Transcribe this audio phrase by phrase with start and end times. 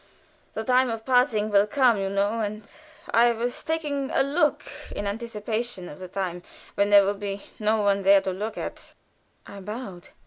[0.55, 2.63] The time of parting will come, you know, and
[3.13, 4.63] I was taking a look
[4.95, 6.41] in anticipation of the time
[6.73, 8.95] when there will be no one there to look at."
[9.45, 10.07] I bowed.